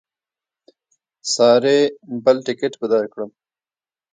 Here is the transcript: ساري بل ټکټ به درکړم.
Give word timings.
ساري 1.33 1.79
بل 2.23 2.37
ټکټ 2.45 2.73
به 2.79 2.85
درکړم. 2.93 3.29